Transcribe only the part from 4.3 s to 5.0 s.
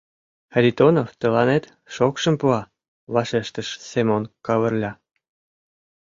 Кавырля.